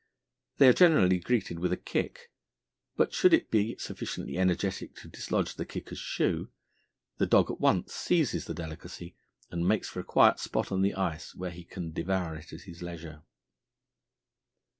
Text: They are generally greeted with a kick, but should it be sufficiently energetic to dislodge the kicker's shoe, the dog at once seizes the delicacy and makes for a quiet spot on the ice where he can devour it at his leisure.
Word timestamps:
They 0.57 0.67
are 0.67 0.73
generally 0.73 1.19
greeted 1.19 1.59
with 1.59 1.71
a 1.71 1.77
kick, 1.77 2.31
but 2.95 3.13
should 3.13 3.35
it 3.35 3.51
be 3.51 3.77
sufficiently 3.77 4.35
energetic 4.35 4.95
to 4.95 5.07
dislodge 5.07 5.53
the 5.53 5.63
kicker's 5.63 5.99
shoe, 5.99 6.49
the 7.19 7.27
dog 7.27 7.51
at 7.51 7.59
once 7.59 7.93
seizes 7.93 8.45
the 8.45 8.55
delicacy 8.55 9.15
and 9.51 9.67
makes 9.67 9.89
for 9.89 9.99
a 9.99 10.03
quiet 10.03 10.39
spot 10.39 10.71
on 10.71 10.81
the 10.81 10.95
ice 10.95 11.35
where 11.35 11.51
he 11.51 11.63
can 11.63 11.91
devour 11.91 12.35
it 12.35 12.51
at 12.51 12.61
his 12.61 12.81
leisure. 12.81 13.21